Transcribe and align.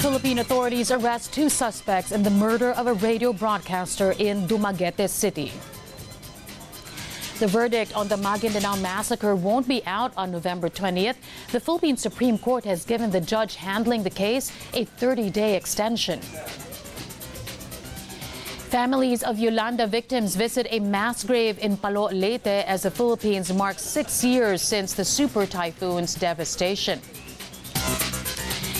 Philippine 0.00 0.38
authorities 0.38 0.90
arrest 0.90 1.30
two 1.30 1.50
suspects 1.50 2.10
in 2.10 2.22
the 2.22 2.30
murder 2.30 2.70
of 2.70 2.86
a 2.86 2.94
radio 2.94 3.34
broadcaster 3.34 4.12
in 4.12 4.48
Dumaguete 4.48 5.06
City. 5.10 5.52
The 7.38 7.46
verdict 7.46 7.94
on 7.94 8.08
the 8.08 8.16
Maguindanao 8.16 8.80
massacre 8.80 9.34
won't 9.34 9.68
be 9.68 9.82
out 9.84 10.14
on 10.16 10.30
November 10.30 10.70
20th. 10.70 11.16
The 11.52 11.60
Philippine 11.60 11.98
Supreme 11.98 12.38
Court 12.38 12.64
has 12.64 12.86
given 12.86 13.10
the 13.10 13.20
judge 13.20 13.56
handling 13.56 14.02
the 14.02 14.08
case 14.08 14.50
a 14.72 14.86
30-day 14.86 15.54
extension. 15.54 16.20
Families 18.70 19.22
of 19.22 19.38
Yolanda 19.38 19.86
victims 19.86 20.34
visit 20.34 20.66
a 20.70 20.80
mass 20.80 21.24
grave 21.24 21.58
in 21.58 21.76
Palo 21.76 22.08
Leyte 22.08 22.46
as 22.46 22.84
the 22.84 22.90
Philippines 22.90 23.52
marks 23.52 23.82
six 23.82 24.24
years 24.24 24.62
since 24.62 24.94
the 24.94 25.04
super 25.04 25.44
typhoon's 25.44 26.14
devastation. 26.14 27.02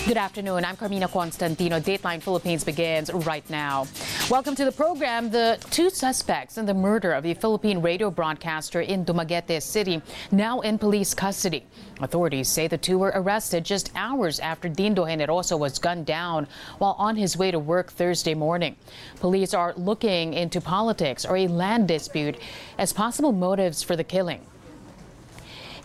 Good 0.07 0.17
afternoon. 0.17 0.65
I'm 0.65 0.75
Carmina 0.75 1.07
Constantino. 1.07 1.79
Dateline 1.79 2.23
Philippines 2.23 2.63
begins 2.63 3.13
right 3.13 3.47
now. 3.51 3.85
Welcome 4.31 4.55
to 4.55 4.65
the 4.65 4.71
program. 4.71 5.29
The 5.29 5.63
two 5.69 5.91
suspects 5.91 6.57
in 6.57 6.65
the 6.65 6.73
murder 6.73 7.13
of 7.13 7.23
a 7.23 7.35
Philippine 7.35 7.83
radio 7.83 8.09
broadcaster 8.09 8.81
in 8.81 9.05
Dumaguete 9.05 9.61
City 9.61 10.01
now 10.31 10.61
in 10.61 10.79
police 10.79 11.13
custody. 11.13 11.65
Authorities 12.01 12.49
say 12.49 12.67
the 12.67 12.79
two 12.79 12.97
were 12.97 13.11
arrested 13.13 13.63
just 13.63 13.91
hours 13.95 14.39
after 14.39 14.67
Dindo 14.67 15.05
Generoso 15.05 15.57
was 15.57 15.77
gunned 15.77 16.07
down 16.07 16.47
while 16.79 16.95
on 16.97 17.15
his 17.15 17.37
way 17.37 17.51
to 17.51 17.59
work 17.59 17.91
Thursday 17.91 18.33
morning. 18.33 18.75
Police 19.19 19.53
are 19.53 19.75
looking 19.77 20.33
into 20.33 20.59
politics 20.59 21.25
or 21.25 21.37
a 21.37 21.47
land 21.47 21.87
dispute 21.87 22.37
as 22.79 22.91
possible 22.91 23.31
motives 23.31 23.83
for 23.83 23.95
the 23.95 24.03
killing. 24.03 24.41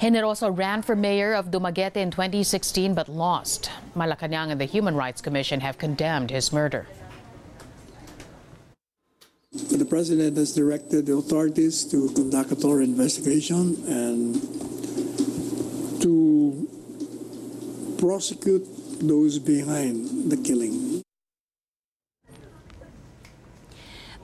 Generoso 0.01 0.57
ran 0.57 0.83
for 0.83 0.95
mayor 0.95 1.33
of 1.33 1.51
Dumaguete 1.51 1.97
in 1.97 2.11
2016 2.11 2.95
but 2.95 3.09
lost. 3.09 3.71
Malacanang 3.95 4.51
and 4.51 4.61
the 4.61 4.67
Human 4.67 4.95
Rights 4.95 5.23
Commission 5.23 5.61
have 5.61 5.79
condemned 5.79 6.31
his 6.31 6.53
murder. 6.53 6.87
The 9.53 9.87
president 9.87 10.37
has 10.37 10.55
directed 10.55 11.07
the 11.07 11.15
authorities 11.15 11.85
to 11.91 12.11
conduct 12.11 12.53
a 12.53 12.57
thorough 12.57 12.83
investigation 12.83 13.83
and 13.89 14.35
to 16.03 16.69
prosecute 17.99 18.67
those 19.01 19.39
behind 19.39 20.31
the 20.31 20.37
killing. 20.37 20.86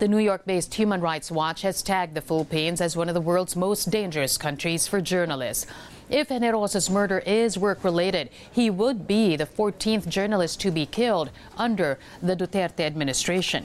The 0.03 0.08
New 0.08 0.19
York 0.19 0.45
based 0.47 0.75
Human 0.75 1.00
Rights 1.00 1.31
Watch 1.31 1.62
has 1.62 1.81
tagged 1.81 2.17
the 2.17 2.20
Philippines 2.20 2.81
as 2.81 2.97
one 2.97 3.06
of 3.08 3.14
the 3.14 3.20
world's 3.20 3.55
most 3.55 3.89
dangerous 3.89 4.36
countries 4.36 4.89
for 4.89 5.00
journalists. 5.00 5.64
If 6.11 6.28
Generoso's 6.28 6.91
murder 6.91 7.20
is 7.20 7.56
work 7.56 7.84
related, 7.84 8.28
he 8.50 8.69
would 8.69 9.06
be 9.06 9.36
the 9.36 9.47
14th 9.47 10.08
journalist 10.08 10.61
to 10.62 10.73
be 10.73 10.86
killed 10.86 11.30
under 11.56 12.00
the 12.20 12.34
Duterte 12.34 12.80
administration. 12.80 13.64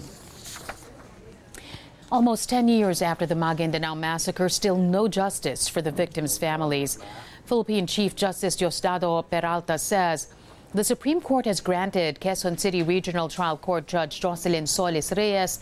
Almost 2.11 2.49
10 2.49 2.67
years 2.67 3.01
after 3.01 3.25
the 3.25 3.33
Maguindanao 3.33 3.97
massacre, 3.97 4.47
still 4.47 4.77
no 4.77 5.07
justice 5.07 5.67
for 5.67 5.81
the 5.81 5.91
victims' 5.91 6.37
families. 6.37 6.99
Philippine 7.45 7.87
Chief 7.87 8.15
Justice 8.15 8.55
Diosdado 8.55 9.27
Peralta 9.27 9.79
says 9.79 10.27
the 10.73 10.83
Supreme 10.83 11.21
Court 11.21 11.45
has 11.45 11.61
granted 11.61 12.19
Quezon 12.19 12.59
City 12.59 12.83
Regional 12.83 13.29
Trial 13.29 13.57
Court 13.57 13.87
Judge 13.87 14.19
Jocelyn 14.19 14.67
Solis 14.67 15.13
Reyes 15.15 15.59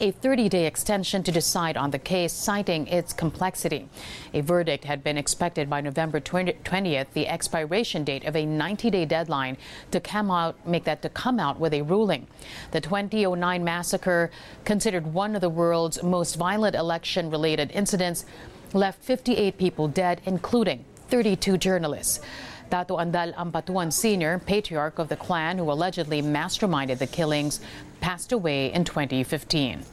a 0.00 0.10
30 0.10 0.48
day 0.48 0.66
extension 0.66 1.22
to 1.22 1.32
decide 1.32 1.76
on 1.76 1.90
the 1.90 1.98
case, 1.98 2.32
citing 2.32 2.86
its 2.88 3.12
complexity. 3.12 3.88
A 4.34 4.40
verdict 4.40 4.84
had 4.84 5.04
been 5.04 5.16
expected 5.16 5.70
by 5.70 5.80
November 5.80 6.20
20th, 6.20 7.06
the 7.12 7.28
expiration 7.28 8.04
date 8.04 8.24
of 8.24 8.34
a 8.34 8.46
90 8.46 8.90
day 8.90 9.04
deadline 9.04 9.56
to 9.90 10.00
come 10.00 10.30
out, 10.30 10.66
make 10.66 10.84
that 10.84 11.02
to 11.02 11.08
come 11.08 11.38
out 11.38 11.60
with 11.60 11.72
a 11.72 11.82
ruling. 11.82 12.26
The 12.72 12.80
2009 12.80 13.62
massacre, 13.62 14.30
considered 14.64 15.12
one 15.12 15.34
of 15.34 15.40
the 15.40 15.48
world's 15.48 16.02
most 16.02 16.34
violent 16.36 16.74
election 16.74 17.30
related 17.30 17.70
incidents, 17.72 18.24
left 18.72 19.02
58 19.02 19.56
people 19.56 19.88
dead, 19.88 20.20
including 20.26 20.84
32 21.08 21.58
journalists. 21.58 22.20
Datu 22.70 22.98
Andal 22.98 23.34
Ampatuan 23.34 23.92
Sr., 23.92 24.38
patriarch 24.38 24.98
of 24.98 25.08
the 25.08 25.16
clan 25.16 25.58
who 25.58 25.70
allegedly 25.70 26.22
masterminded 26.22 26.98
the 26.98 27.06
killings, 27.06 27.60
passed 28.00 28.32
away 28.32 28.72
in 28.72 28.84
2015. 28.84 29.84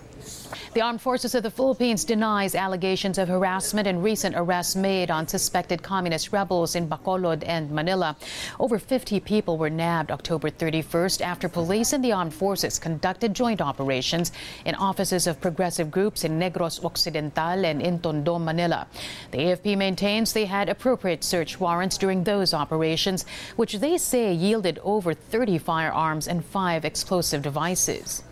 The 0.74 0.82
Armed 0.82 1.02
Forces 1.02 1.36
of 1.36 1.44
the 1.44 1.50
Philippines 1.50 2.04
denies 2.04 2.54
allegations 2.54 3.18
of 3.18 3.30
harassment 3.30 3.88
and 3.88 4.04
recent 4.04 4.36
arrests 4.36 4.76
made 4.76 5.10
on 5.10 5.26
suspected 5.26 5.82
communist 5.82 6.34
rebels 6.34 6.76
in 6.76 6.90
Bacolod 6.90 7.44
and 7.48 7.72
Manila. 7.72 8.18
Over 8.60 8.78
50 8.78 9.22
people 9.22 9.58
were 9.58 9.70
nabbed 9.70 10.12
October 10.12 10.50
31st 10.50 11.22
after 11.22 11.48
police 11.48 11.94
and 11.94 12.04
the 12.04 12.12
armed 12.12 12.34
forces 12.34 12.78
conducted 12.78 13.34
joint 13.34 13.62
operations 13.62 14.34
in 14.66 14.76
offices 14.76 15.28
of 15.28 15.40
progressive 15.40 15.90
groups 15.90 16.26
in 16.26 16.38
Negros 16.38 16.84
Occidental 16.84 17.66
and 17.66 17.82
in 17.82 18.00
Tondo, 18.00 18.38
Manila. 18.38 18.88
The 19.32 19.38
AFP 19.38 19.78
maintains 19.78 20.34
they 20.34 20.46
had 20.46 20.68
appropriate 20.68 21.24
search 21.24 21.60
warrants 21.60 21.98
during 21.98 22.24
those 22.24 22.54
operations, 22.54 23.26
which 23.56 23.76
they 23.76 23.98
say 23.98 24.34
yielded 24.34 24.80
over 24.84 25.14
30 25.14 25.58
firearms 25.58 26.28
and 26.28 26.44
five 26.44 26.84
explosive 26.84 27.42
devices. 27.42 28.24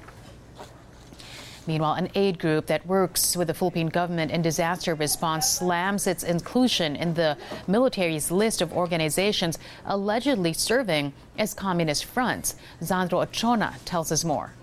Meanwhile, 1.65 1.93
an 1.93 2.09
aid 2.15 2.39
group 2.39 2.65
that 2.67 2.85
works 2.85 3.37
with 3.37 3.47
the 3.47 3.53
Philippine 3.53 3.87
government 3.87 4.31
in 4.31 4.41
disaster 4.41 4.95
response 4.95 5.49
slams 5.49 6.07
its 6.07 6.23
inclusion 6.23 6.95
in 6.95 7.13
the 7.13 7.37
military's 7.67 8.31
list 8.31 8.61
of 8.61 8.73
organizations 8.73 9.57
allegedly 9.85 10.53
serving 10.53 11.13
as 11.37 11.53
communist 11.53 12.05
fronts. 12.05 12.55
Zandro 12.81 13.25
Ochona 13.25 13.75
tells 13.85 14.11
us 14.11 14.23
more. 14.23 14.53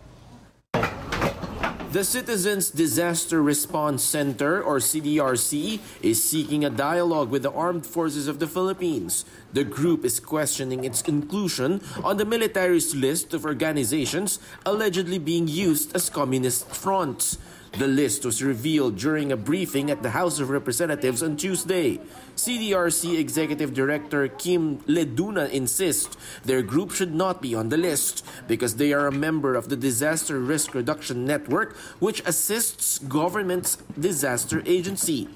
The 1.92 2.04
Citizens 2.04 2.70
Disaster 2.70 3.42
Response 3.42 4.04
Center, 4.04 4.62
or 4.62 4.76
CDRC, 4.76 5.80
is 6.02 6.22
seeking 6.22 6.64
a 6.64 6.70
dialogue 6.70 7.30
with 7.30 7.42
the 7.42 7.50
Armed 7.50 7.84
Forces 7.84 8.28
of 8.28 8.38
the 8.38 8.46
Philippines. 8.46 9.24
The 9.52 9.64
group 9.64 10.04
is 10.04 10.20
questioning 10.20 10.84
its 10.84 11.02
inclusion 11.02 11.82
on 12.04 12.16
the 12.16 12.24
military's 12.24 12.94
list 12.94 13.34
of 13.34 13.44
organizations 13.44 14.38
allegedly 14.64 15.18
being 15.18 15.48
used 15.48 15.90
as 15.96 16.08
communist 16.08 16.68
fronts. 16.68 17.38
The 17.78 17.86
list 17.86 18.24
was 18.24 18.42
revealed 18.42 18.96
during 18.96 19.30
a 19.30 19.36
briefing 19.36 19.90
at 19.90 20.02
the 20.02 20.10
House 20.10 20.40
of 20.40 20.50
Representatives 20.50 21.22
on 21.22 21.36
Tuesday. 21.36 22.00
CDRC 22.34 23.18
Executive 23.18 23.72
Director 23.72 24.26
Kim 24.26 24.78
Leduna 24.80 25.48
insists 25.50 26.16
their 26.44 26.62
group 26.62 26.90
should 26.90 27.14
not 27.14 27.40
be 27.40 27.54
on 27.54 27.68
the 27.68 27.76
list 27.76 28.26
because 28.48 28.74
they 28.76 28.92
are 28.92 29.06
a 29.06 29.12
member 29.12 29.54
of 29.54 29.68
the 29.68 29.76
Disaster 29.76 30.40
Risk 30.40 30.74
Reduction 30.74 31.24
Network, 31.24 31.76
which 32.00 32.22
assists 32.26 32.98
government's 32.98 33.76
disaster 33.98 34.62
agency. 34.66 35.28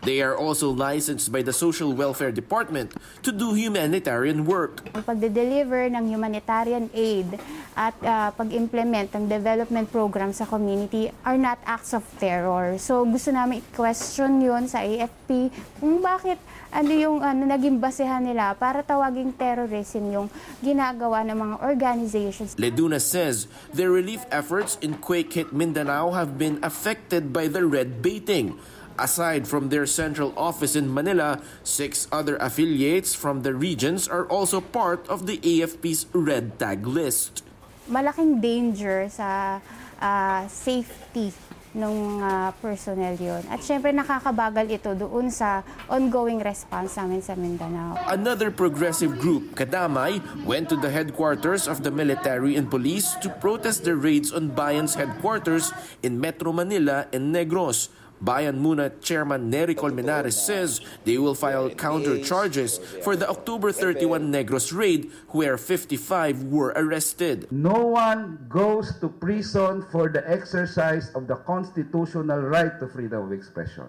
They 0.00 0.24
are 0.24 0.32
also 0.32 0.72
licensed 0.72 1.28
by 1.28 1.44
the 1.44 1.52
Social 1.52 1.92
Welfare 1.92 2.32
Department 2.32 2.96
to 3.20 3.30
do 3.32 3.52
humanitarian 3.52 4.48
work. 4.48 4.80
Ang 4.96 5.04
pagde-deliver 5.04 5.92
ng 5.92 6.08
humanitarian 6.08 6.88
aid 6.96 7.36
at 7.76 7.92
uh, 8.00 8.32
pag-implement 8.32 9.12
ng 9.12 9.28
development 9.28 9.92
program 9.92 10.32
sa 10.32 10.48
community 10.48 11.12
are 11.20 11.36
not 11.36 11.60
acts 11.68 11.92
of 11.92 12.00
terror. 12.16 12.80
So 12.80 13.04
gusto 13.04 13.28
namin 13.28 13.60
i-question 13.60 14.40
yun 14.40 14.72
sa 14.72 14.80
AFP 14.80 15.52
kung 15.76 16.00
bakit 16.00 16.40
ano 16.72 16.92
yung 16.96 17.20
ano, 17.20 17.44
naging 17.44 17.76
basehan 17.76 18.24
nila 18.24 18.56
para 18.56 18.80
tawaging 18.80 19.36
terrorism 19.36 20.08
yung 20.08 20.26
ginagawa 20.64 21.20
ng 21.28 21.36
mga 21.36 21.56
organizations. 21.60 22.56
Leduna 22.56 23.02
says 23.02 23.52
their 23.74 23.92
relief 23.92 24.24
efforts 24.32 24.80
in 24.80 24.96
quake-hit 24.96 25.52
Mindanao 25.52 26.16
have 26.16 26.40
been 26.40 26.56
affected 26.64 27.36
by 27.36 27.52
the 27.52 27.68
red 27.68 28.00
baiting. 28.00 28.56
Aside 29.00 29.48
from 29.48 29.72
their 29.72 29.88
central 29.88 30.36
office 30.36 30.76
in 30.76 30.92
Manila, 30.92 31.40
six 31.64 32.04
other 32.12 32.36
affiliates 32.36 33.16
from 33.16 33.40
the 33.40 33.56
regions 33.56 34.04
are 34.04 34.28
also 34.28 34.60
part 34.60 35.08
of 35.08 35.24
the 35.24 35.40
AFP's 35.40 36.04
red 36.12 36.60
tag 36.60 36.84
list. 36.84 37.40
Malaking 37.88 38.44
danger 38.44 39.08
sa 39.08 39.58
uh, 40.04 40.44
safety 40.52 41.32
ng 41.72 42.18
uh, 42.18 42.50
personnel 42.58 43.14
yon. 43.16 43.40
At 43.46 43.62
syempre 43.62 43.94
nakakabagal 43.94 44.66
ito 44.68 44.90
doon 44.92 45.30
sa 45.30 45.62
ongoing 45.86 46.42
response 46.42 46.98
namin 46.98 47.22
sa 47.22 47.38
Mindanao. 47.38 47.94
Another 48.10 48.50
progressive 48.50 49.16
group, 49.16 49.54
Kadamay, 49.54 50.18
went 50.42 50.66
to 50.68 50.76
the 50.76 50.90
headquarters 50.90 51.70
of 51.70 51.86
the 51.86 51.92
military 51.94 52.58
and 52.58 52.66
police 52.66 53.14
to 53.22 53.30
protest 53.38 53.86
the 53.86 53.94
raids 53.94 54.34
on 54.34 54.50
Bayan's 54.50 54.98
headquarters 54.98 55.70
in 56.02 56.18
Metro 56.18 56.50
Manila 56.50 57.06
and 57.14 57.30
Negros. 57.30 57.88
Bayan 58.20 58.62
Muna 58.62 58.92
Chairman 59.00 59.50
Nery 59.50 59.74
Colmenares 59.74 60.34
says 60.34 60.80
they 61.04 61.16
will 61.16 61.34
file 61.34 61.70
counter 61.70 62.22
charges 62.22 62.78
for 63.02 63.16
the 63.16 63.28
October 63.28 63.72
31 63.72 64.30
Negros 64.30 64.76
raid 64.76 65.10
where 65.28 65.56
55 65.56 66.44
were 66.44 66.72
arrested. 66.76 67.48
No 67.50 67.86
one 67.86 68.44
goes 68.48 68.98
to 69.00 69.08
prison 69.08 69.86
for 69.90 70.08
the 70.08 70.22
exercise 70.28 71.10
of 71.14 71.26
the 71.26 71.36
constitutional 71.36 72.40
right 72.40 72.78
to 72.78 72.88
freedom 72.88 73.24
of 73.24 73.32
expression. 73.32 73.88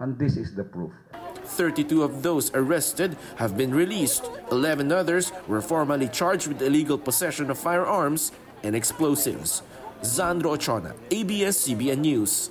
And 0.00 0.18
this 0.18 0.36
is 0.36 0.54
the 0.54 0.64
proof. 0.64 0.92
32 1.44 2.02
of 2.02 2.22
those 2.22 2.52
arrested 2.54 3.16
have 3.36 3.56
been 3.56 3.74
released. 3.74 4.30
11 4.50 4.92
others 4.92 5.32
were 5.46 5.60
formally 5.60 6.08
charged 6.08 6.46
with 6.46 6.62
illegal 6.62 6.98
possession 6.98 7.50
of 7.50 7.58
firearms 7.58 8.32
and 8.62 8.76
explosives. 8.76 9.62
Zandro 10.02 10.56
Ochona, 10.56 10.94
ABS-CBN 11.10 11.98
News. 11.98 12.50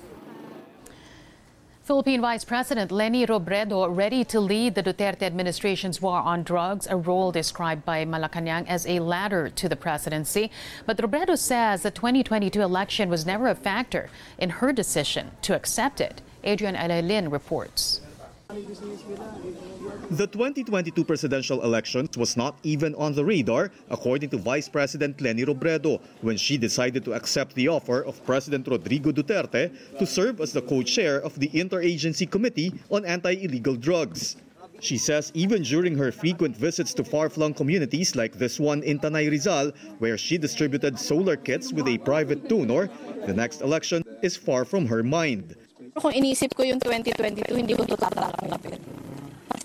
Philippine 1.88 2.20
Vice 2.20 2.44
President 2.44 2.92
Leni 2.92 3.24
Robredo 3.24 3.86
ready 3.88 4.22
to 4.22 4.40
lead 4.40 4.74
the 4.74 4.82
Duterte 4.82 5.22
administration's 5.22 6.02
war 6.02 6.18
on 6.18 6.42
drugs, 6.42 6.86
a 6.86 6.98
role 6.98 7.32
described 7.32 7.86
by 7.86 8.04
Malacanang 8.04 8.66
as 8.68 8.86
a 8.86 9.00
ladder 9.00 9.48
to 9.48 9.70
the 9.70 9.74
presidency. 9.74 10.50
But 10.84 10.98
Robredo 10.98 11.38
says 11.38 11.80
the 11.80 11.90
2022 11.90 12.60
election 12.60 13.08
was 13.08 13.24
never 13.24 13.48
a 13.48 13.54
factor 13.54 14.10
in 14.36 14.50
her 14.50 14.70
decision 14.70 15.30
to 15.40 15.56
accept 15.56 16.02
it. 16.02 16.20
Adrian 16.44 16.74
Ayalin 16.74 17.32
reports. 17.32 18.02
The 18.48 20.26
2022 20.26 21.04
presidential 21.04 21.62
elections 21.62 22.16
was 22.16 22.34
not 22.34 22.56
even 22.62 22.94
on 22.94 23.12
the 23.12 23.22
radar, 23.22 23.70
according 23.90 24.30
to 24.30 24.38
Vice 24.38 24.70
President 24.70 25.20
Leni 25.20 25.44
Robredo, 25.44 26.00
when 26.22 26.38
she 26.38 26.56
decided 26.56 27.04
to 27.04 27.12
accept 27.12 27.54
the 27.54 27.68
offer 27.68 28.02
of 28.02 28.24
President 28.24 28.66
Rodrigo 28.66 29.12
Duterte 29.12 29.70
to 29.98 30.06
serve 30.06 30.40
as 30.40 30.54
the 30.54 30.62
co-chair 30.62 31.20
of 31.20 31.38
the 31.38 31.50
Interagency 31.50 32.24
Committee 32.30 32.72
on 32.88 33.04
Anti-Illegal 33.04 33.76
Drugs. 33.76 34.36
She 34.80 34.96
says 34.96 35.30
even 35.34 35.62
during 35.62 35.98
her 35.98 36.10
frequent 36.10 36.56
visits 36.56 36.94
to 36.94 37.04
far-flung 37.04 37.52
communities 37.52 38.16
like 38.16 38.38
this 38.38 38.58
one 38.58 38.82
in 38.82 38.98
Tanay 38.98 39.28
Rizal, 39.30 39.72
where 39.98 40.16
she 40.16 40.38
distributed 40.38 40.98
solar 40.98 41.36
kits 41.36 41.70
with 41.70 41.86
a 41.86 41.98
private 41.98 42.48
donor, 42.48 42.88
the 43.26 43.34
next 43.34 43.60
election 43.60 44.02
is 44.22 44.38
far 44.38 44.64
from 44.64 44.86
her 44.86 45.02
mind. 45.02 45.54
Kung 45.98 46.14
inisip 46.14 46.54
ko 46.54 46.62
yung 46.62 46.78
2022, 46.78 47.58
hindi 47.58 47.74
ko 47.74 47.82
ito 47.82 47.98
tatanggapin. 47.98 48.78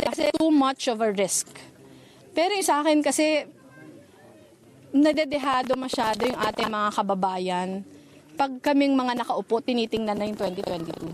Kasi 0.04 0.30
too 0.36 0.52
much 0.52 0.90
of 0.90 1.00
a 1.00 1.14
risk. 1.14 1.48
Pero 2.34 2.58
sa 2.66 2.82
akin 2.82 3.00
kasi, 3.06 3.46
nadedehado 4.94 5.78
masyado 5.78 6.26
yung 6.26 6.38
ating 6.38 6.70
mga 6.70 6.90
kababayan. 6.94 7.70
Pag 8.34 8.62
kaming 8.62 8.98
mga 8.98 9.22
nakaupo, 9.22 9.62
tinitingnan 9.62 10.18
na 10.18 10.26
yung 10.26 10.38
2022. 10.38 11.14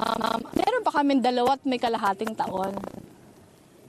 Um, 0.00 0.40
meron 0.56 0.82
pa 0.82 0.92
kami 0.96 1.22
dalawa't 1.22 1.62
may 1.66 1.78
kalahating 1.78 2.34
taon. 2.34 2.74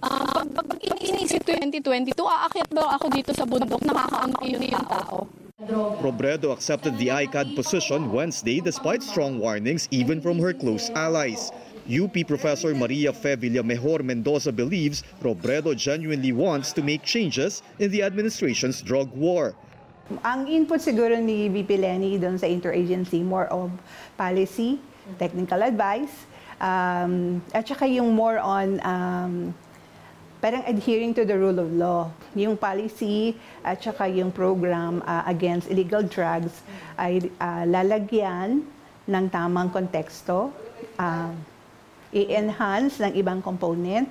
Um, 0.01 0.45
pag, 0.53 0.65
pag, 0.65 0.65
pag 0.81 1.01
inisip 1.01 1.45
2022, 1.45 2.13
aakyat 2.17 2.69
ba 2.73 2.97
ako 2.97 3.05
dito 3.09 3.31
sa 3.33 3.45
bundok, 3.45 3.81
nakakaunti 3.85 4.53
yung 4.53 4.87
tao. 4.89 5.40
Robredo 5.61 6.51
accepted 6.51 6.97
the 6.97 7.09
ICAD 7.09 7.55
position 7.55 8.11
Wednesday 8.11 8.59
despite 8.59 9.03
strong 9.03 9.37
warnings 9.37 9.87
even 9.91 10.19
from 10.19 10.39
her 10.39 10.53
close 10.53 10.89
allies. 10.97 11.51
UP 11.85 12.17
Professor 12.25 12.73
Maria 12.73 13.13
Fe 13.13 13.35
Villamejor 13.35 14.01
Mendoza 14.01 14.51
believes 14.51 15.03
Robredo 15.21 15.77
genuinely 15.77 16.31
wants 16.31 16.73
to 16.73 16.81
make 16.81 17.03
changes 17.03 17.61
in 17.77 17.91
the 17.91 18.01
administration's 18.01 18.81
drug 18.81 19.13
war. 19.13 19.53
Ang 20.25 20.49
input 20.49 20.81
siguro 20.81 21.13
ni 21.21 21.45
VP 21.47 21.77
Lenny 21.77 22.17
doon 22.17 22.41
sa 22.41 22.49
interagency, 22.49 23.21
more 23.21 23.45
of 23.53 23.69
policy, 24.17 24.81
technical 25.21 25.61
advice, 25.61 26.25
um, 26.57 27.37
at 27.53 27.69
saka 27.69 27.85
yung 27.85 28.17
more 28.17 28.41
on 28.41 28.81
um, 28.81 29.53
parang 30.41 30.65
adhering 30.65 31.13
to 31.13 31.23
the 31.23 31.37
rule 31.37 31.61
of 31.61 31.69
law. 31.71 32.09
Yung 32.33 32.57
policy 32.57 33.37
at 33.61 33.77
saka 33.77 34.09
yung 34.09 34.33
program 34.33 35.05
uh, 35.05 35.21
against 35.29 35.69
illegal 35.69 36.01
drugs 36.01 36.65
ay 36.97 37.21
uh, 37.37 37.63
lalagyan 37.69 38.65
ng 39.05 39.25
tamang 39.29 39.69
konteksto, 39.69 40.49
uh, 40.97 41.31
i-enhance 42.11 42.97
ng 42.99 43.13
ibang 43.15 43.39
component. 43.39 44.09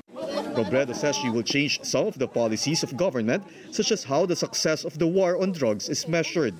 Robredo 0.55 0.94
says 0.94 1.19
she 1.19 1.31
will 1.31 1.47
change 1.47 1.82
some 1.82 2.06
of 2.06 2.15
the 2.19 2.27
policies 2.27 2.82
of 2.82 2.94
government, 2.97 3.43
such 3.71 3.91
as 3.91 4.03
how 4.06 4.27
the 4.27 4.35
success 4.35 4.87
of 4.87 4.99
the 4.99 5.06
war 5.06 5.38
on 5.38 5.53
drugs 5.53 5.91
is 5.91 6.06
measured. 6.06 6.55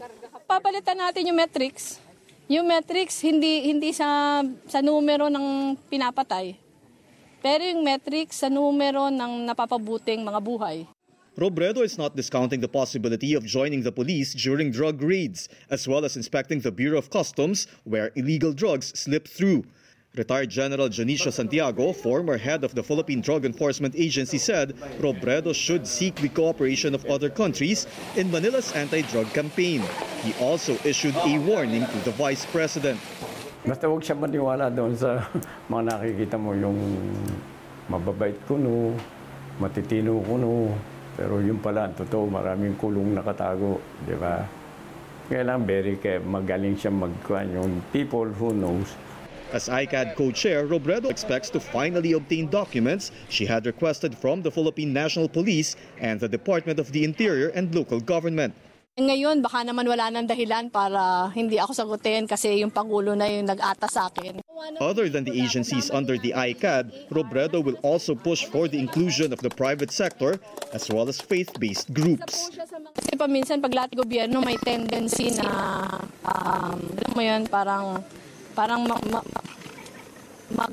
Papalitan 0.51 0.99
natin 0.99 1.31
yung 1.31 1.39
metrics. 1.39 2.03
Yung 2.51 2.67
metrics 2.67 3.23
hindi 3.23 3.71
hindi 3.71 3.95
sa 3.95 4.43
sa 4.67 4.83
numero 4.83 5.31
ng 5.31 5.79
pinapatay, 5.87 6.59
pero 7.41 7.65
yung 7.65 7.83
metrics 7.83 8.45
sa 8.45 8.53
numero 8.53 9.09
ng 9.09 9.49
napapabuting 9.49 10.21
mga 10.23 10.41
buhay. 10.45 10.85
Robredo 11.41 11.81
is 11.81 11.97
not 11.97 12.15
discounting 12.15 12.61
the 12.61 12.69
possibility 12.69 13.33
of 13.33 13.49
joining 13.49 13.81
the 13.81 13.93
police 13.93 14.35
during 14.37 14.71
drug 14.71 15.01
raids, 15.01 15.49
as 15.71 15.89
well 15.89 16.05
as 16.05 16.17
inspecting 16.17 16.61
the 16.61 16.71
Bureau 16.71 16.99
of 16.99 17.09
Customs 17.09 17.67
where 17.85 18.13
illegal 18.15 18.53
drugs 18.53 18.93
slip 18.93 19.27
through. 19.27 19.65
Retired 20.17 20.51
General 20.51 20.89
Janicio 20.91 21.33
Santiago, 21.33 21.93
former 21.93 22.37
head 22.37 22.65
of 22.65 22.75
the 22.75 22.83
Philippine 22.83 23.21
Drug 23.21 23.45
Enforcement 23.45 23.95
Agency, 23.97 24.39
said 24.39 24.75
Robredo 24.99 25.55
should 25.55 25.87
seek 25.87 26.17
the 26.17 26.29
cooperation 26.29 26.97
of 26.97 27.07
other 27.07 27.31
countries 27.31 27.87
in 28.17 28.29
Manila's 28.29 28.73
anti-drug 28.73 29.33
campaign. 29.33 29.81
He 30.25 30.35
also 30.43 30.77
issued 30.85 31.15
a 31.15 31.39
warning 31.39 31.87
to 31.87 31.99
the 32.03 32.11
vice 32.11 32.45
president. 32.45 32.99
Basta 33.71 33.87
huwag 33.87 34.03
siya 34.03 34.19
maniwala 34.19 34.67
doon 34.67 34.99
sa 34.99 35.31
mga 35.71 35.95
nakikita 35.95 36.35
mo. 36.35 36.59
Yung 36.59 36.75
mababait 37.87 38.35
kuno, 38.51 38.99
matitino 39.63 40.19
kuno, 40.27 40.75
pero 41.15 41.39
yung 41.39 41.63
pala, 41.63 41.87
totoo, 41.95 42.27
maraming 42.27 42.75
kulong 42.75 43.15
nakatago, 43.15 43.79
di 44.03 44.19
ba? 44.19 44.43
Kailangan 45.31 45.63
very 45.63 45.95
careful, 46.03 46.35
magaling 46.35 46.75
siya 46.75 46.91
magkuhan 46.91 47.47
yung 47.55 47.79
people 47.95 48.27
who 48.27 48.51
knows? 48.51 48.91
As 49.55 49.71
ICAD 49.71 50.19
co-chair, 50.19 50.67
Robredo 50.67 51.07
expects 51.07 51.47
to 51.55 51.63
finally 51.63 52.19
obtain 52.19 52.51
documents 52.51 53.15
she 53.31 53.47
had 53.47 53.71
requested 53.71 54.19
from 54.19 54.43
the 54.43 54.51
Philippine 54.51 54.91
National 54.91 55.31
Police 55.31 55.79
and 56.03 56.19
the 56.19 56.27
Department 56.27 56.83
of 56.83 56.91
the 56.91 57.07
Interior 57.07 57.55
and 57.55 57.71
local 57.71 58.03
government. 58.03 58.51
Ngayon, 59.01 59.41
baka 59.41 59.65
naman 59.65 59.89
wala 59.89 60.13
nang 60.13 60.29
dahilan 60.29 60.69
para 60.69 61.33
hindi 61.33 61.57
ako 61.57 61.73
sagutin 61.73 62.29
kasi 62.29 62.61
yung 62.61 62.69
Pangulo 62.69 63.17
na 63.17 63.25
yung 63.33 63.49
nag-ata 63.49 63.89
sa 63.89 64.13
akin. 64.13 64.45
Other 64.77 65.09
than 65.09 65.25
the 65.25 65.33
agencies 65.33 65.89
under 65.89 66.21
the 66.21 66.37
ICAD, 66.37 67.09
Robredo 67.09 67.65
will 67.65 67.81
also 67.81 68.13
push 68.13 68.45
for 68.45 68.69
the 68.69 68.77
inclusion 68.77 69.33
of 69.33 69.41
the 69.41 69.49
private 69.49 69.89
sector 69.89 70.37
as 70.77 70.93
well 70.93 71.09
as 71.09 71.17
faith-based 71.17 71.97
groups. 71.97 72.53
Kasi 72.93 73.17
paminsan 73.17 73.65
pag 73.65 73.73
lahat 73.73 73.97
gobyerno 73.97 74.45
may 74.45 74.61
tendency 74.61 75.33
na, 75.33 75.49
um, 76.29 76.77
alam 76.77 77.13
mo 77.17 77.23
yun, 77.25 77.43
parang 77.49 78.05
parang 78.53 78.85
mag, 78.85 79.01
mag, 79.09 79.27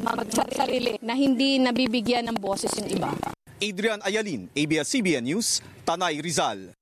mag, 0.04 0.28
magsarili 0.36 1.00
na 1.00 1.16
hindi 1.16 1.64
nabibigyan 1.64 2.28
ng 2.28 2.38
boses 2.44 2.76
yung 2.76 2.92
iba. 2.92 3.16
Adrian 3.58 4.04
Ayalin, 4.06 4.52
ABS-CBN 4.54 5.26
News, 5.26 5.66
Tanay 5.88 6.22
Rizal. 6.22 6.77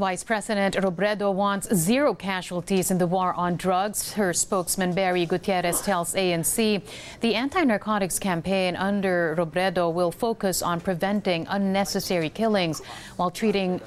Vice 0.00 0.24
President 0.24 0.76
Robredo 0.76 1.30
wants 1.30 1.68
zero 1.74 2.14
casualties 2.14 2.90
in 2.90 2.96
the 2.96 3.06
war 3.06 3.34
on 3.34 3.56
drugs. 3.56 4.14
Her 4.14 4.32
spokesman 4.32 4.94
Barry 4.94 5.26
Gutierrez 5.26 5.82
tells 5.82 6.14
ANC 6.14 6.80
the 7.20 7.34
anti-narcotics 7.34 8.18
campaign 8.18 8.76
under 8.76 9.36
Robredo 9.36 9.92
will 9.92 10.10
focus 10.10 10.62
on 10.62 10.80
preventing 10.80 11.46
unnecessary 11.50 12.30
killings 12.30 12.80
while 13.16 13.30
treating 13.30 13.78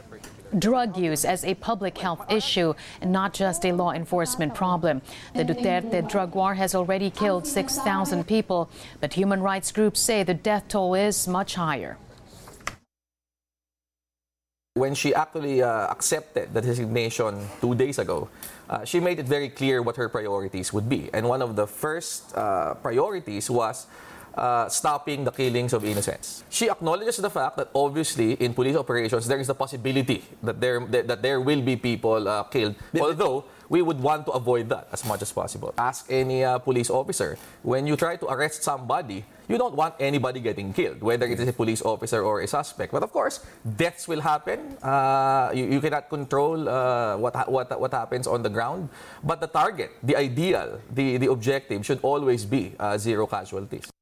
drug 0.60 0.96
use 0.98 1.26
as 1.26 1.44
a 1.46 1.56
public 1.56 1.98
health 1.98 2.24
issue 2.32 2.76
and 3.02 3.12
not 3.12 3.34
just 3.34 3.66
a 3.66 3.72
law 3.72 3.92
enforcement 3.92 4.54
problem. 4.54 5.02
The 5.34 5.44
Duterte 5.44 6.08
drug 6.08 6.36
war 6.36 6.54
has 6.54 6.76
already 6.76 7.10
killed 7.10 7.48
6,000 7.48 8.28
people, 8.28 8.70
but 9.02 9.14
human 9.14 9.42
rights 9.42 9.72
groups 9.72 10.00
say 10.00 10.22
the 10.22 10.36
death 10.36 10.68
toll 10.68 10.94
is 10.94 11.28
much 11.28 11.56
higher. 11.56 11.98
When 14.76 14.96
she 14.96 15.14
actually 15.14 15.62
uh, 15.62 15.86
accepted 15.92 16.52
the 16.52 16.60
designation 16.60 17.48
two 17.62 17.76
days 17.76 18.00
ago, 18.00 18.28
uh, 18.68 18.84
she 18.84 19.00
made 19.00 19.20
it 19.20 19.28
very 19.28 19.50
clear 19.50 19.84
what 19.84 19.98
her 19.98 20.10
priorities 20.10 20.74
would 20.74 20.90
be. 20.90 21.12
And 21.14 21.30
one 21.30 21.44
of 21.44 21.56
the 21.56 21.68
first 21.68 22.36
uh, 22.36 22.74
priorities 22.82 23.52
was 23.52 23.86
uh, 24.36 24.68
stopping 24.70 25.24
the 25.24 25.32
killings 25.32 25.74
of 25.74 25.86
innocents. 25.86 26.44
She 26.50 26.70
acknowledges 26.70 27.18
the 27.18 27.30
fact 27.30 27.58
that 27.58 27.70
obviously 27.74 28.34
in 28.34 28.54
police 28.54 28.76
operations 28.76 29.28
there 29.28 29.40
is 29.40 29.50
a 29.50 29.56
possibility 29.56 30.24
that 30.42 30.60
there 30.60 30.80
that, 30.88 31.08
that 31.08 31.22
there 31.22 31.42
will 31.42 31.62
be 31.62 31.76
people 31.76 32.28
uh, 32.28 32.44
killed. 32.44 32.76
Although 33.00 33.46
we 33.70 33.82
would 33.82 34.00
want 34.00 34.26
to 34.26 34.32
avoid 34.32 34.70
that 34.70 34.88
as 34.92 35.06
much 35.06 35.22
as 35.22 35.32
possible. 35.32 35.74
Ask 35.78 36.06
any 36.10 36.44
uh, 36.44 36.60
police 36.60 36.90
officer 36.90 37.38
when 37.64 37.88
you 37.88 37.96
try 37.96 38.16
to 38.18 38.28
arrest 38.28 38.64
somebody, 38.64 39.26
you 39.48 39.58
don't 39.58 39.76
want 39.76 39.96
anybody 40.00 40.40
getting 40.40 40.74
killed, 40.74 41.02
whether 41.02 41.26
it 41.26 41.40
is 41.40 41.48
a 41.48 41.54
police 41.54 41.82
officer 41.82 42.22
or 42.22 42.42
a 42.42 42.48
suspect. 42.48 42.92
But 42.92 43.04
of 43.04 43.12
course, 43.12 43.44
deaths 43.66 44.08
will 44.08 44.22
happen. 44.22 44.78
Uh, 44.82 45.52
you, 45.54 45.66
you, 45.66 45.82
cannot 45.82 46.10
control 46.10 46.68
uh, 46.68 47.18
what, 47.18 47.34
what, 47.52 47.80
what 47.80 47.92
happens 47.92 48.28
on 48.28 48.42
the 48.42 48.50
ground. 48.50 48.90
But 49.24 49.42
the 49.42 49.48
target, 49.48 49.92
the 50.02 50.16
ideal, 50.16 50.80
the, 50.92 51.18
the 51.18 51.32
objective 51.32 51.86
should 51.86 52.00
always 52.02 52.46
be 52.46 52.74
uh, 52.80 52.98
zero 52.98 53.28
casualties. 53.28 53.93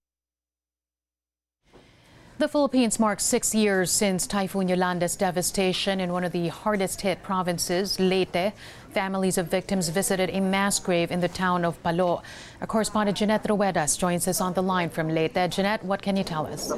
The 2.41 2.48
Philippines 2.48 3.00
marks 3.00 3.24
six 3.24 3.53
years 3.53 3.91
since 3.91 4.25
Typhoon 4.25 4.67
Yolanda's 4.67 5.15
devastation 5.15 6.00
in 6.00 6.12
one 6.12 6.24
of 6.24 6.31
the 6.31 6.48
hardest 6.48 7.01
hit 7.01 7.21
provinces, 7.21 8.00
Leyte. 8.00 8.53
Families 8.89 9.38
of 9.38 9.45
victims 9.45 9.89
visited 9.89 10.31
a 10.31 10.39
mass 10.39 10.79
grave 10.79 11.12
in 11.12 11.19
the 11.19 11.27
town 11.27 11.63
of 11.63 11.77
Palo. 11.83 12.24
Our 12.60 12.65
correspondent 12.65 13.19
Jeanette 13.19 13.43
Ruedas 13.43 13.95
joins 13.95 14.27
us 14.27 14.41
on 14.41 14.55
the 14.55 14.63
line 14.63 14.89
from 14.89 15.10
Leyte. 15.10 15.51
Jeanette, 15.51 15.86
what 15.86 16.01
can 16.01 16.17
you 16.17 16.24
tell 16.24 16.48
us? 16.48 16.74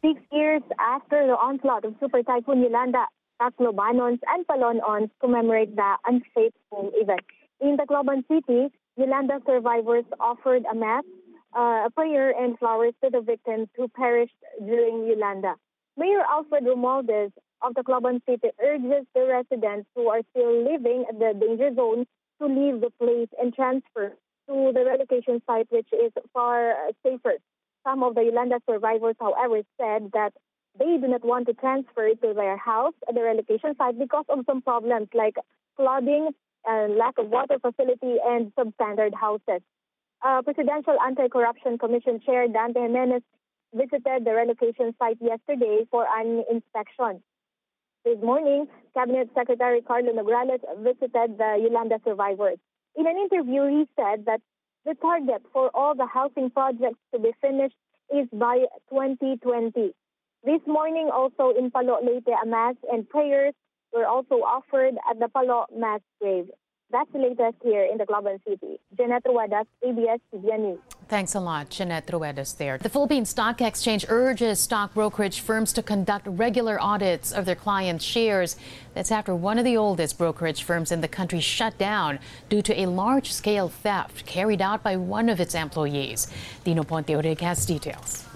Six 0.00 0.18
years 0.32 0.62
after 0.78 1.26
the 1.26 1.36
onslaught 1.36 1.84
of 1.84 1.94
Super 2.00 2.22
Typhoon 2.22 2.62
Yolanda, 2.62 3.04
Taclobanons 3.38 4.20
and 4.28 4.46
Palonons 4.46 5.10
commemorate 5.20 5.76
the 5.76 5.94
unfaithful 6.06 6.90
event. 6.94 7.20
In 7.60 7.76
Tacloban 7.76 8.26
City, 8.28 8.72
Yolanda 8.96 9.42
survivors 9.44 10.04
offered 10.18 10.64
a 10.72 10.74
mass 10.74 11.04
a 11.54 11.90
prayer 11.94 12.30
and 12.30 12.58
flowers 12.58 12.94
to 13.02 13.10
the 13.10 13.20
victims 13.20 13.68
who 13.76 13.88
perished 13.88 14.34
during 14.58 15.06
Yolanda. 15.06 15.54
Mayor 15.96 16.22
Alfred 16.28 16.64
Romualdez 16.64 17.32
of 17.60 17.74
the 17.74 17.82
Tacloban 17.82 18.20
City 18.26 18.48
urges 18.62 19.06
the 19.14 19.26
residents 19.26 19.88
who 19.94 20.08
are 20.08 20.22
still 20.30 20.64
living 20.64 21.04
at 21.08 21.18
the 21.18 21.34
danger 21.38 21.74
zone 21.74 22.06
to 22.40 22.46
leave 22.46 22.80
the 22.80 22.90
place 22.98 23.28
and 23.40 23.54
transfer 23.54 24.16
to 24.48 24.72
the 24.74 24.84
relocation 24.84 25.42
site, 25.46 25.66
which 25.70 25.86
is 25.92 26.12
far 26.32 26.74
safer. 27.02 27.34
Some 27.84 28.02
of 28.02 28.14
the 28.14 28.22
Yolanda 28.22 28.60
survivors, 28.68 29.16
however, 29.20 29.62
said 29.78 30.10
that 30.12 30.32
they 30.78 30.96
do 30.96 31.08
not 31.08 31.24
want 31.24 31.46
to 31.48 31.54
transfer 31.54 32.08
to 32.14 32.34
their 32.34 32.56
house 32.56 32.94
at 33.08 33.14
the 33.14 33.22
relocation 33.22 33.76
site 33.76 33.98
because 33.98 34.24
of 34.28 34.44
some 34.46 34.62
problems 34.62 35.08
like 35.12 35.36
flooding, 35.76 36.30
uh, 36.68 36.86
lack 36.88 37.18
of 37.18 37.28
water 37.28 37.58
facility, 37.58 38.16
and 38.24 38.52
substandard 38.54 39.14
houses 39.14 39.62
uh, 40.24 40.42
Presidential 40.42 40.96
Anti-Corruption 41.04 41.78
Commission 41.78 42.20
Chair 42.20 42.48
Dante 42.48 42.80
Jimenez 42.80 43.22
visited 43.74 44.24
the 44.24 44.34
relocation 44.34 44.94
site 44.98 45.18
yesterday 45.20 45.86
for 45.90 46.06
an 46.16 46.44
inspection. 46.50 47.22
This 48.04 48.18
morning, 48.22 48.66
Cabinet 48.94 49.30
Secretary 49.34 49.80
Karlo 49.80 50.12
Nograles 50.12 50.60
visited 50.82 51.38
the 51.38 51.58
Yolanda 51.62 52.00
survivors. 52.04 52.58
In 52.96 53.06
an 53.06 53.16
interview, 53.16 53.66
he 53.68 53.88
said 53.96 54.26
that 54.26 54.40
the 54.84 54.94
target 55.00 55.42
for 55.52 55.70
all 55.74 55.94
the 55.94 56.06
housing 56.06 56.50
projects 56.50 56.98
to 57.14 57.20
be 57.20 57.32
finished 57.40 57.76
is 58.14 58.26
by 58.32 58.66
2020. 58.90 59.92
This 60.44 60.60
morning, 60.66 61.10
also 61.12 61.56
in 61.56 61.70
Palo 61.70 61.98
Leyte, 62.02 62.34
a 62.42 62.46
mass 62.46 62.74
and 62.90 63.08
prayers 63.08 63.54
were 63.92 64.06
also 64.06 64.36
offered 64.42 64.94
at 65.08 65.18
the 65.20 65.28
Palo 65.28 65.66
Mass 65.74 66.00
Grave. 66.20 66.50
That's 66.92 67.10
the 67.10 67.20
latest 67.20 67.56
here 67.64 67.88
in 67.90 67.96
the 67.96 68.04
Tacloban 68.04 68.38
City. 68.46 68.78
Jeanette 68.98 69.24
Ruedas, 69.24 69.64
ABS-CBN 69.82 70.58
News. 70.60 70.78
Thanks 71.08 71.34
a 71.34 71.40
lot, 71.40 71.70
Jeanette 71.70 72.06
Ruedas 72.06 72.52
there. 72.58 72.76
The 72.76 72.90
Philippine 72.90 73.24
Stock 73.24 73.62
Exchange 73.62 74.04
urges 74.10 74.60
stock 74.60 74.92
brokerage 74.92 75.40
firms 75.40 75.72
to 75.72 75.82
conduct 75.82 76.26
regular 76.26 76.78
audits 76.78 77.32
of 77.32 77.46
their 77.46 77.54
clients' 77.54 78.04
shares. 78.04 78.56
That's 78.92 79.10
after 79.10 79.34
one 79.34 79.58
of 79.58 79.64
the 79.64 79.78
oldest 79.78 80.18
brokerage 80.18 80.64
firms 80.64 80.92
in 80.92 81.00
the 81.00 81.08
country 81.08 81.40
shut 81.40 81.78
down 81.78 82.18
due 82.50 82.60
to 82.60 82.78
a 82.78 82.84
large-scale 82.84 83.70
theft 83.70 84.26
carried 84.26 84.60
out 84.60 84.82
by 84.82 84.96
one 84.96 85.30
of 85.30 85.40
its 85.40 85.54
employees. 85.54 86.28
Dino 86.62 86.82
Ponte 86.82 87.40
has 87.40 87.64
details. 87.64 88.26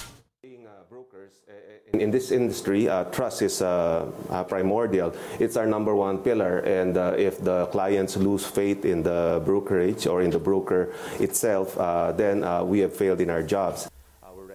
In 2.01 2.11
this 2.11 2.31
industry, 2.31 2.89
uh, 2.89 3.05
trust 3.05 3.43
is 3.43 3.63
uh, 3.63 4.11
uh, 4.31 4.45
primordial. 4.45 5.15
It's 5.39 5.57
our 5.57 5.67
number 5.67 5.95
one 5.95 6.19
pillar, 6.19 6.59
and 6.59 6.97
uh, 6.97 7.15
if 7.17 7.43
the 7.43 7.67
clients 7.67 8.17
lose 8.17 8.45
faith 8.45 8.85
in 8.85 9.03
the 9.03 9.43
brokerage 9.45 10.07
or 10.07 10.23
in 10.23 10.31
the 10.31 10.39
broker 10.39 10.93
itself, 11.21 11.77
uh, 11.79 12.13
then 12.13 12.45
uh, 12.45 12.65
we 12.65 12.81
have 12.81 12.95
failed 12.95 13.21
in 13.21 13.31
our 13.31 13.43
jobs. 13.43 13.89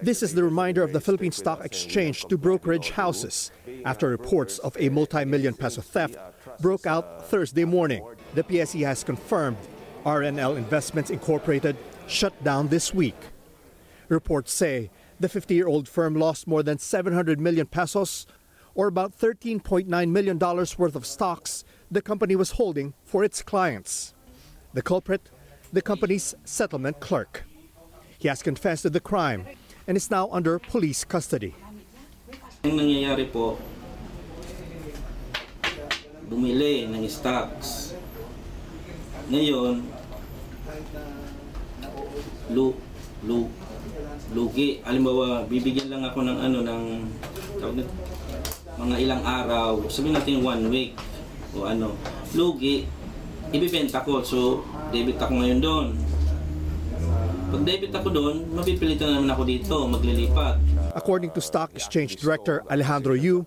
This 0.02 0.22
is 0.22 0.34
the 0.34 0.42
reminder 0.42 0.82
of 0.82 0.92
the 0.92 1.00
Philippine 1.00 1.30
Stock 1.30 1.64
Exchange 1.64 2.24
to 2.26 2.36
brokerage 2.36 2.90
houses 2.90 3.52
after 3.84 4.08
reports 4.08 4.58
of 4.58 4.76
a 4.78 4.88
multi-million 4.88 5.54
peso 5.54 5.80
theft 5.80 6.16
broke 6.60 6.86
out 6.86 7.26
Thursday 7.26 7.64
morning. 7.64 8.04
The 8.34 8.42
PSE 8.42 8.84
has 8.84 9.04
confirmed 9.04 9.58
RNL 10.04 10.56
Investments 10.56 11.10
Incorporated 11.10 11.76
shut 12.08 12.34
down 12.42 12.68
this 12.68 12.92
week. 12.92 13.14
Reports 14.08 14.52
say 14.52 14.90
the 15.22 15.28
50 15.28 15.54
year 15.54 15.68
old 15.68 15.88
firm 15.88 16.14
lost 16.14 16.46
more 16.46 16.62
than 16.62 16.78
700 16.78 17.40
million 17.40 17.66
pesos, 17.66 18.26
or 18.74 18.88
about 18.88 19.16
$13.9 19.16 19.86
million 19.86 20.38
worth 20.38 20.96
of 20.96 21.06
stocks 21.06 21.64
the 21.90 22.02
company 22.02 22.34
was 22.34 22.52
holding 22.52 22.94
for 23.04 23.22
its 23.22 23.42
clients. 23.42 24.14
The 24.72 24.82
culprit, 24.82 25.28
the 25.72 25.82
company's 25.82 26.34
settlement 26.44 27.00
clerk. 27.00 27.44
He 28.18 28.28
has 28.28 28.42
confessed 28.42 28.82
to 28.82 28.90
the 28.90 29.00
crime 29.00 29.46
and 29.86 29.96
is 29.96 30.10
now 30.10 30.28
under 30.32 30.58
police 30.58 31.04
custody. 31.04 31.54
Ang 32.64 32.78
po, 33.28 33.58
bumili 36.30 36.88
ng 36.88 37.08
stocks. 37.08 37.92
Ngayon, 39.28 39.84
lu, 42.50 42.74
lu, 43.26 43.50
lugi. 44.32 44.80
Halimbawa, 44.82 45.44
bibigyan 45.46 45.92
lang 45.92 46.02
ako 46.06 46.24
ng 46.24 46.38
ano 46.38 46.58
ng 46.64 46.82
mga 48.82 48.96
ilang 48.98 49.22
araw, 49.22 49.84
sabihin 49.92 50.16
natin 50.16 50.40
one 50.40 50.64
week 50.72 50.96
o 51.52 51.68
ano, 51.68 51.92
lugi, 52.32 52.88
ibibenta 53.52 54.00
ko. 54.00 54.24
So, 54.24 54.64
debit 54.90 55.20
ako 55.20 55.44
ngayon 55.44 55.60
doon. 55.60 55.86
Pag 57.52 57.62
debit 57.68 57.92
ako 57.92 58.08
doon, 58.08 58.48
mapipilitan 58.56 59.12
naman 59.12 59.28
ako 59.28 59.42
dito, 59.44 59.74
maglilipat. 59.84 60.56
According 60.96 61.36
to 61.36 61.40
Stock 61.44 61.76
Exchange 61.76 62.16
Director 62.16 62.64
Alejandro 62.72 63.12
Yu, 63.12 63.44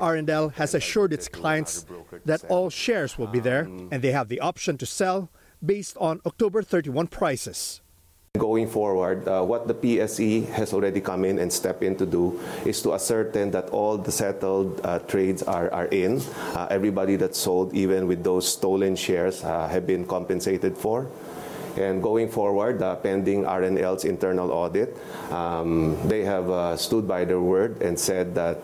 R&L 0.00 0.56
has 0.56 0.72
assured 0.72 1.12
its 1.12 1.28
clients 1.28 1.84
that 2.24 2.40
all 2.48 2.72
shares 2.72 3.20
will 3.20 3.28
be 3.28 3.40
there 3.40 3.68
and 3.92 4.00
they 4.00 4.12
have 4.12 4.32
the 4.32 4.40
option 4.40 4.80
to 4.80 4.88
sell 4.88 5.28
based 5.60 6.00
on 6.00 6.24
October 6.24 6.64
31 6.64 7.12
prices. 7.12 7.84
Going 8.38 8.66
forward, 8.66 9.28
uh, 9.28 9.44
what 9.44 9.68
the 9.68 9.74
PSE 9.74 10.48
has 10.56 10.72
already 10.72 11.02
come 11.02 11.26
in 11.26 11.38
and 11.38 11.52
stepped 11.52 11.82
in 11.82 11.96
to 11.96 12.06
do 12.06 12.40
is 12.64 12.80
to 12.80 12.94
ascertain 12.94 13.50
that 13.50 13.68
all 13.68 13.98
the 13.98 14.10
settled 14.10 14.80
uh, 14.84 15.00
trades 15.00 15.42
are, 15.42 15.70
are 15.70 15.84
in. 15.92 16.18
Uh, 16.56 16.66
everybody 16.70 17.16
that 17.16 17.36
sold, 17.36 17.74
even 17.74 18.08
with 18.08 18.24
those 18.24 18.48
stolen 18.48 18.96
shares, 18.96 19.44
uh, 19.44 19.68
have 19.68 19.86
been 19.86 20.06
compensated 20.06 20.78
for. 20.78 21.08
And 21.76 22.02
going 22.02 22.30
forward, 22.30 22.80
uh, 22.80 22.96
pending 22.96 23.44
RNL's 23.44 24.06
internal 24.06 24.50
audit, 24.50 24.96
um, 25.30 25.98
they 26.08 26.24
have 26.24 26.48
uh, 26.48 26.78
stood 26.78 27.06
by 27.06 27.26
their 27.26 27.40
word 27.40 27.82
and 27.82 28.00
said 28.00 28.34
that 28.36 28.56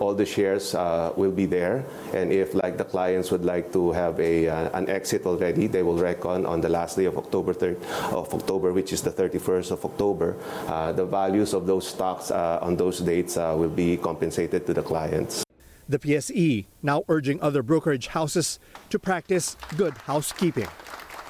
all 0.00 0.14
the 0.14 0.24
shares 0.24 0.74
uh, 0.74 1.12
will 1.14 1.30
be 1.30 1.46
there. 1.46 1.84
And 2.12 2.32
if, 2.32 2.54
like 2.54 2.78
the 2.78 2.84
clients 2.84 3.30
would 3.30 3.44
like 3.44 3.72
to 3.72 3.92
have 3.92 4.18
a 4.18 4.48
uh, 4.48 4.78
an 4.78 4.88
exit 4.88 5.26
already, 5.26 5.68
they 5.68 5.82
will 5.82 5.98
reckon 5.98 6.46
on 6.46 6.60
the 6.60 6.68
last 6.68 6.96
day 6.96 7.04
of 7.04 7.16
October 7.16 7.52
3rd, 7.52 7.76
of 8.12 8.32
October, 8.34 8.72
which 8.72 8.92
is 8.92 9.02
the 9.02 9.12
31st 9.12 9.70
of 9.70 9.84
October. 9.84 10.36
Uh, 10.66 10.92
the 10.92 11.04
values 11.04 11.52
of 11.52 11.66
those 11.66 11.86
stocks 11.86 12.30
uh, 12.30 12.58
on 12.62 12.76
those 12.76 12.98
dates 13.00 13.36
will 13.36 13.68
be 13.68 13.96
compensated 13.96 14.66
to 14.66 14.72
the 14.74 14.82
clients. 14.82 15.44
The 15.88 15.98
PSE 15.98 16.66
now 16.82 17.02
urging 17.08 17.42
other 17.42 17.62
brokerage 17.62 18.08
houses 18.08 18.58
to 18.90 18.98
practice 18.98 19.56
good 19.76 19.98
housekeeping. 20.06 20.68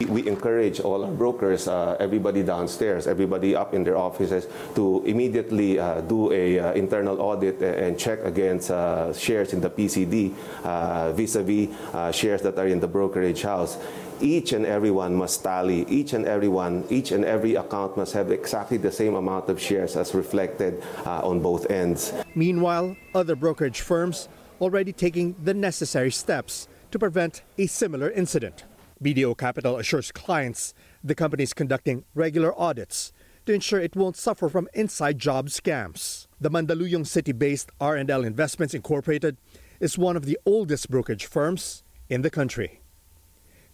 We 0.09 0.27
encourage 0.27 0.81
all 0.81 1.05
our 1.05 1.11
brokers, 1.11 1.69
uh, 1.69 1.97
everybody 2.01 2.43
downstairs, 2.43 3.07
everybody 3.07 3.55
up 3.55 3.75
in 3.75 3.85
their 3.85 3.99
offices 3.99 4.47
to 4.75 5.03
immediately 5.05 5.79
uh, 5.79 6.01
do 6.01 6.33
a 6.33 6.59
uh, 6.59 6.73
internal 6.73 7.21
audit 7.21 7.61
and 7.61 7.99
check 7.99 8.25
against 8.25 8.71
uh, 8.71 9.13
shares 9.13 9.53
in 9.53 9.61
the 9.61 9.69
PCD 9.69 10.33
uh, 10.65 11.13
vis-a-vis 11.13 11.69
-vis, 11.69 12.15
shares 12.15 12.41
that 12.41 12.59
are 12.59 12.69
in 12.69 12.81
the 12.81 12.89
brokerage 12.89 13.43
house. 13.43 13.77
Each 14.21 14.53
and 14.53 14.67
everyone 14.67 15.15
must 15.15 15.43
tally. 15.43 15.87
Each 15.89 16.13
and 16.13 16.27
everyone, 16.27 16.85
each 16.91 17.13
and 17.13 17.25
every 17.25 17.55
account 17.57 17.97
must 17.97 18.13
have 18.13 18.31
exactly 18.31 18.79
the 18.79 18.93
same 18.93 19.15
amount 19.17 19.49
of 19.49 19.61
shares 19.61 19.97
as 19.97 20.15
reflected 20.15 20.83
uh, 21.07 21.29
on 21.31 21.41
both 21.41 21.71
ends. 21.71 22.13
Meanwhile, 22.35 22.97
other 23.15 23.37
brokerage 23.37 23.81
firms 23.81 24.29
already 24.61 24.93
taking 24.93 25.35
the 25.43 25.55
necessary 25.55 26.11
steps 26.11 26.69
to 26.91 26.99
prevent 26.99 27.43
a 27.57 27.67
similar 27.67 28.11
incident. 28.11 28.65
BDO 29.03 29.39
Capital 29.39 29.79
assures 29.79 30.13
clients 30.13 30.75
the 31.03 31.15
company 31.15 31.43
is 31.43 31.55
conducting 31.55 32.05
regular 32.15 32.59
audits 32.61 33.13
to 33.47 33.55
ensure 33.55 33.81
it 33.81 33.97
won't 33.97 34.17
suffer 34.17 34.49
from 34.49 34.69
inside 34.75 35.19
job 35.19 35.49
scams. 35.49 36.27
The 36.41 36.51
Mandaluyong 36.51 37.07
city-based 37.07 37.71
R&L 37.81 38.25
Investments 38.25 38.75
Incorporated 38.75 39.39
is 39.81 39.97
one 39.97 40.17
of 40.17 40.27
the 40.27 40.39
oldest 40.45 40.91
brokerage 40.91 41.25
firms 41.25 41.83
in 42.11 42.21
the 42.21 42.31
country. 42.31 42.83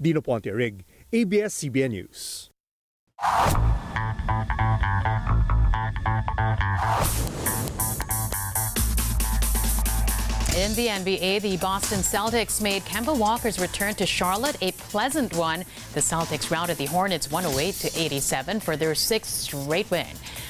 Dino 0.01 0.21
Ponte 0.21 0.47
Rig, 0.47 0.85
ABS-CBN 1.13 1.91
News. 1.91 2.51
In 10.57 10.73
the 10.73 10.87
NBA, 10.87 11.43
the 11.43 11.59
Boston 11.59 11.99
Celtics 11.99 12.63
made 12.63 12.83
Kemba 12.87 13.15
Walker's 13.15 13.59
return 13.59 13.95
to 13.97 14.07
Charlotte 14.07 14.57
a 14.63 14.73
pleasant 14.73 15.37
one. 15.37 15.67
The 15.93 16.01
Celtics 16.01 16.51
routed 16.51 16.79
the 16.79 16.87
Hornets 16.87 17.31
108 17.31 17.75
to 17.75 18.01
87 18.01 18.61
for 18.61 18.75
their 18.75 18.95
sixth 18.95 19.33
straight 19.33 19.91
win. 19.91 20.07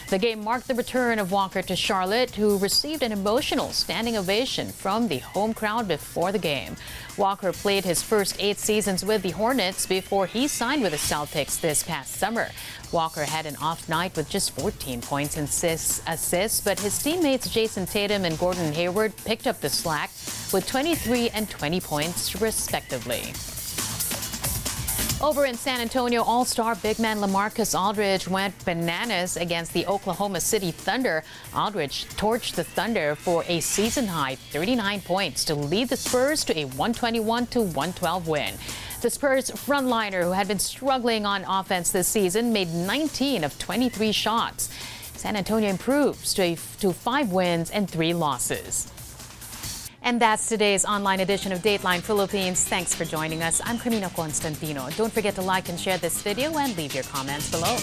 The 0.08 0.18
game 0.20 0.44
marked 0.44 0.68
the 0.68 0.76
return 0.76 1.18
of 1.18 1.32
Walker 1.32 1.60
to 1.60 1.74
Charlotte, 1.74 2.36
who 2.36 2.56
received 2.58 3.02
an 3.02 3.10
emotional 3.10 3.72
standing 3.72 4.16
ovation 4.16 4.68
from 4.68 5.08
the 5.08 5.18
home 5.18 5.52
crowd 5.52 5.88
before 5.88 6.30
the 6.30 6.38
game. 6.38 6.76
Walker 7.16 7.52
played 7.52 7.84
his 7.84 8.00
first 8.00 8.36
eight 8.38 8.58
seasons 8.58 9.04
with 9.04 9.22
the 9.22 9.30
Hornets 9.30 9.86
before 9.86 10.26
he 10.26 10.46
signed 10.46 10.82
with 10.82 10.92
the 10.92 10.98
Celtics 10.98 11.60
this 11.60 11.82
past 11.82 12.12
summer. 12.12 12.50
Walker 12.92 13.24
had 13.24 13.46
an 13.46 13.56
off 13.56 13.88
night 13.88 14.16
with 14.16 14.28
just 14.28 14.52
14 14.52 15.00
points 15.00 15.36
and 15.36 15.46
assists, 15.46 16.60
but 16.60 16.80
his 16.80 17.02
teammates 17.02 17.48
Jayson 17.48 17.86
Tatum 17.86 18.24
and 18.24 18.38
Gordon 18.38 18.72
Hayward 18.72 19.16
picked 19.24 19.46
up 19.46 19.60
the 19.60 19.68
slack 19.68 20.10
with 20.52 20.66
23 20.66 21.30
and 21.30 21.48
20 21.48 21.80
points, 21.80 22.40
respectively. 22.40 23.32
Over 25.22 25.46
in 25.46 25.54
San 25.54 25.80
Antonio, 25.80 26.22
all-star 26.22 26.74
big 26.76 26.98
man 26.98 27.16
LaMarcus 27.18 27.74
Aldridge 27.74 28.28
went 28.28 28.64
bananas 28.66 29.38
against 29.38 29.72
the 29.72 29.86
Oklahoma 29.86 30.40
City 30.40 30.70
Thunder. 30.70 31.24
Aldridge 31.54 32.04
torched 32.16 32.54
the 32.54 32.64
Thunder 32.64 33.14
for 33.14 33.42
a 33.48 33.60
season-high 33.60 34.34
39 34.34 35.00
points 35.00 35.42
to 35.44 35.54
lead 35.54 35.88
the 35.88 35.96
Spurs 35.96 36.44
to 36.44 36.58
a 36.58 36.66
121-112 36.66 38.26
win. 38.26 38.54
The 39.06 39.10
Spurs 39.10 39.52
frontliner, 39.52 40.24
who 40.24 40.32
had 40.32 40.48
been 40.48 40.58
struggling 40.58 41.26
on 41.26 41.44
offense 41.44 41.92
this 41.92 42.08
season, 42.08 42.52
made 42.52 42.74
19 42.74 43.44
of 43.44 43.56
23 43.56 44.10
shots. 44.10 44.68
San 45.14 45.36
Antonio 45.36 45.70
improves 45.70 46.34
to, 46.34 46.42
a, 46.42 46.56
to 46.80 46.92
five 46.92 47.30
wins 47.30 47.70
and 47.70 47.88
three 47.88 48.12
losses. 48.12 48.90
And 50.02 50.20
that's 50.20 50.48
today's 50.48 50.84
online 50.84 51.20
edition 51.20 51.52
of 51.52 51.60
Dateline 51.60 52.00
Philippines. 52.00 52.64
Thanks 52.64 52.96
for 52.96 53.04
joining 53.04 53.44
us. 53.44 53.60
I'm 53.64 53.78
Carmina 53.78 54.10
Constantino. 54.10 54.88
Don't 54.96 55.12
forget 55.12 55.36
to 55.36 55.42
like 55.42 55.68
and 55.68 55.78
share 55.78 55.98
this 55.98 56.20
video 56.20 56.58
and 56.58 56.76
leave 56.76 56.92
your 56.92 57.04
comments 57.04 57.48
below. 57.48 57.76